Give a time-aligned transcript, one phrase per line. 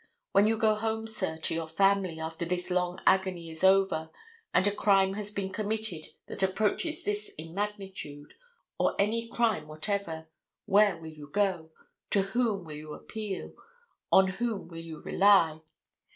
[0.31, 4.09] When you go home, sir, to your family, after this long agony is over,
[4.51, 8.33] and a crime has been committed that approaches this in magnitude,
[8.79, 10.25] or any crime whatever,
[10.65, 11.69] where will you go?
[12.09, 13.53] to whom will you appeal?
[14.11, 15.61] on whom will you rely?